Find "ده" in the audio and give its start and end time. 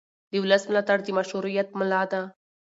2.11-2.21